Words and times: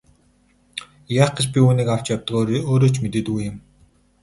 Яах 1.17 1.31
гэж 1.35 1.45
би 1.51 1.59
үүнийг 1.65 1.89
авч 1.95 2.05
явдгаа 2.15 2.39
өөрөө 2.71 2.91
ч 2.93 2.97
мэддэггүй 3.03 3.41
юм. 3.49 3.57